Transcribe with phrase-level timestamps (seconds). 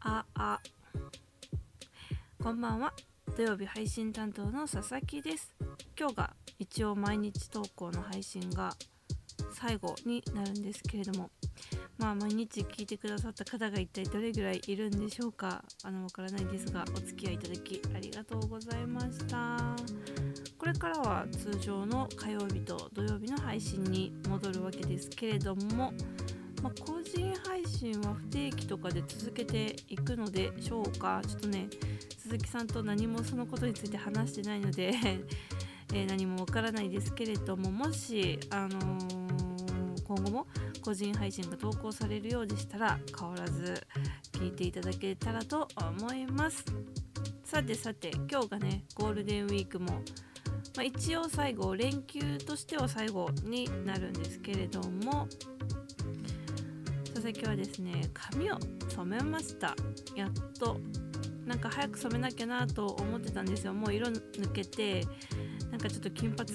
[0.00, 0.60] ああ。
[2.42, 2.92] こんばんは。
[3.36, 5.54] 土曜日配信担当の佐々木です。
[5.98, 8.74] 今日が一応毎日投稿の配信が
[9.52, 11.30] 最後になるんですけれども。
[11.96, 15.64] まあ毎日聞いてくださった方が一体どれぐらいいるんでしょうか。
[15.84, 19.76] あのわからないですがお付き合いいただきありがとうございました。
[20.58, 25.92] これからは通常の火曜日と土曜日の配信に戻るわけですけれども、
[26.64, 31.20] まあ、個人配信は不定期とかで続けていくのでしょうか？
[31.28, 31.68] ちょっとね
[32.18, 34.94] 鈴木さんと何もそのことについて話してないので
[35.92, 40.46] え、何もわからないですけれどももし、あのー、今後も
[40.80, 43.86] 個人配信が投稿されるようでしたら変わらず
[44.32, 46.64] 聞いていただけたらと思います。
[47.44, 50.00] さてさて今日がねゴールデンウィークも、ま
[50.78, 55.28] あ、一応最後連休としては最後になるんですけれども
[57.14, 59.76] 佐々木はですね髪を染めました。
[60.16, 60.80] やっと
[61.46, 63.72] なんか早く染めなきゃなと思ってたんですよ。
[63.72, 65.04] もう色抜けて
[65.70, 66.50] なんかちょっと金髪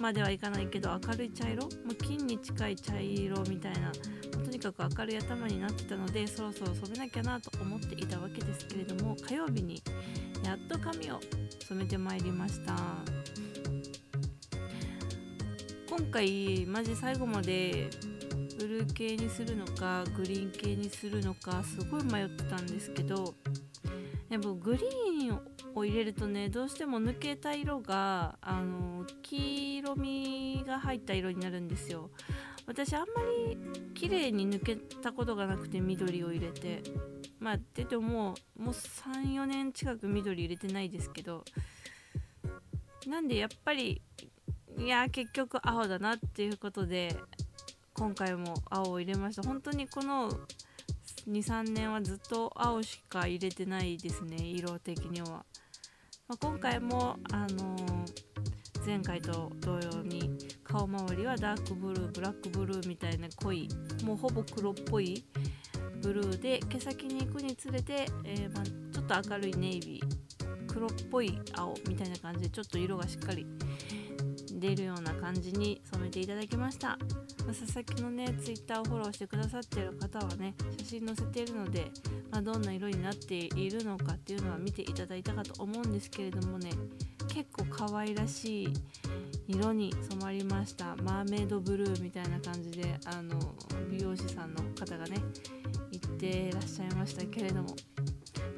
[0.00, 3.92] まではいかないけど明るい茶色、まあ、金に近い茶色みたいな
[4.32, 9.82] とにかく明るい頭になってたのでそろそろ染めなきゃなと思っていたわけですけれども火曜日に
[10.44, 11.20] やっと髪を
[11.66, 12.74] 染めてまいりました。
[15.88, 17.88] 今回マジ最後まで
[18.58, 23.34] ブルー系にするのかグリーン系にするのかすごい迷ってたんですけど
[24.30, 25.40] でもグリーン
[25.74, 32.10] を入れるとねどうしても抜けた色があの黄色みが入った色になるんですよ。
[32.66, 33.06] 私あんま
[33.48, 33.58] り
[33.92, 36.82] 綺麗に抜けたことがなくて緑を入れて。
[37.44, 41.44] まあ出てももう34年近く緑入れてないですけど
[43.06, 44.00] なんでやっぱり
[44.78, 47.14] いや結局青だなっていうことで
[47.94, 49.42] 今回も青を入れました。
[49.42, 50.28] 本当にこの
[51.28, 55.28] 23年はずっと青しか入れてないですね色的には、
[56.28, 63.68] まあ、今回もあのー、前回と同様に顔周りはダークブルーブラックブルーみたいな濃い
[64.04, 65.24] もうほぼ黒っぽい
[66.02, 73.46] ブルーで毛先に行くにつれて、えー、ま、ちょっと明るいネイビー黒っぽい青みたいな感じでちょっと色がしっかり
[74.64, 76.98] 出るような感じに染めていただきました、
[77.46, 81.90] 佐々木のね Twitter をフォローしてくださってる方はね写真載せているので、
[82.30, 86.70] まあ、どんな色になっているのかっていうのは見ていただいたかと思うんですけれどもね
[87.28, 88.68] 結構可愛らしい
[89.48, 90.96] 色に染まりました。
[91.02, 93.38] マーメイドブルーみたいな感じであの
[93.90, 95.18] 美容師さんの方がね
[95.92, 97.76] 言ってらっしゃいましたけれども、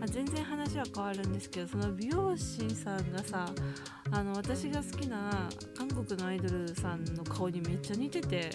[0.05, 3.49] あ、全然話は変わるんですけどその美容師さんがさ
[4.11, 8.51] あの私が好きな韓国のアイドルさんの顔にめっちゃ似てて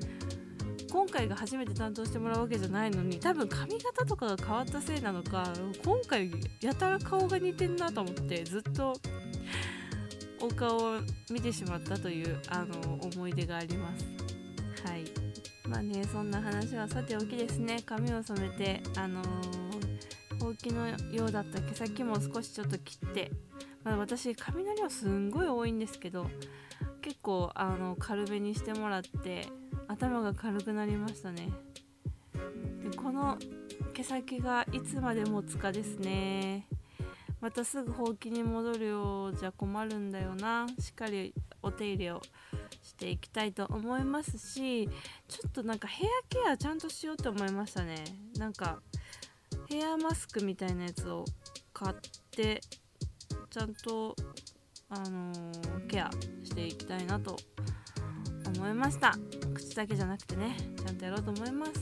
[0.90, 5.52] 今回が初めて担当してもらうわけじゃないのに多分髪型とかが変わったせいなのか
[5.84, 6.30] 今回
[6.60, 8.94] やたら顔が似てんなと思ってずっと
[10.40, 14.06] お顔を見てしまったというあの思い出があります。
[14.88, 15.04] はい。
[15.68, 17.82] まあねそんな話はさておきですね。
[17.84, 19.67] 髪を染めてあのー、
[20.40, 23.30] ほうきのようだった毛先も少しちょっと切って
[23.84, 26.26] まあ、私髪の量すんごい多いんですけど
[27.00, 29.46] 結構あの軽めにしてもらって
[29.86, 31.48] 頭が軽くなりましたね。
[32.82, 33.38] でこの
[33.94, 36.66] 毛先がいつまで持つかですね。
[37.40, 40.66] またすぐほうきに戻るようじゃ困るんだよな。
[40.78, 41.32] しっかり
[41.62, 42.20] お手入れを
[42.82, 44.88] していきたいと思いますし
[45.28, 48.04] ちょっとなんかヘアケアちゃんとしようと思いましたね。
[48.36, 48.80] なんか
[49.68, 51.26] ヘアマスクみたいなやつを
[51.74, 51.96] 買っ
[52.30, 52.60] て
[53.50, 54.16] ちゃんと、
[54.88, 56.10] あのー、ケア
[56.42, 57.36] していきたいなと
[58.56, 59.14] 思いました。
[59.52, 61.72] 口だけじゃなくてねちゃんとやろうと思います。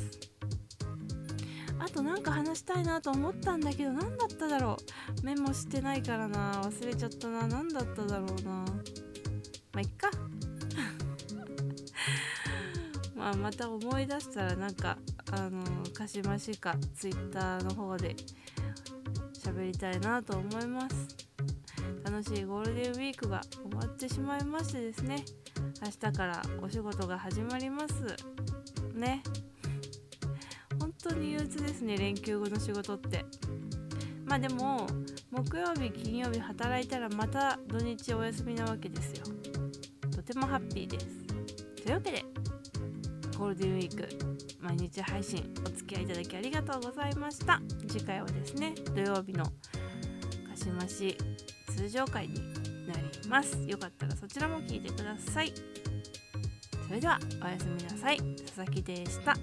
[1.78, 4.76] あとなんか話したいなと思ったんだけど何だっただろ
[5.22, 5.24] う。
[5.24, 6.62] メモしてないからな。
[6.62, 7.46] 忘れちゃったな。
[7.46, 8.50] 何だっただろうな。
[8.52, 8.66] ま
[9.76, 10.10] あいっか。
[13.26, 14.96] まあまた思い出したらなんか
[15.32, 18.14] あのー、かしましか Twitter の方で
[19.44, 21.08] 喋りたいなと思います。
[22.04, 25.24] 楽しいゴールデンウィークが終わってしまいましてですね。
[25.82, 28.16] 明日からお仕事が始まります。
[28.94, 29.24] ね。
[30.78, 33.24] 本当に憂鬱ですね連休後の仕事って。
[34.24, 34.86] まあでも
[35.32, 39.24] 木曜日金曜日働いたらまた土日お休みなわけですよ。
[40.12, 41.06] とてもハッピーです。
[41.82, 42.24] というわけで
[43.38, 44.08] ゴールデンウィーク
[44.60, 47.60] 毎日配信お付き合いいただきありがとうございました。
[47.86, 49.50] 次回はですね土曜日のか
[50.56, 51.16] しまし
[51.76, 52.34] 通常会に
[52.86, 53.58] なります。
[53.66, 55.52] よかったらそちらも聞いてください。
[56.86, 58.18] それではおやすみなさい。
[58.46, 59.34] 佐々木でした。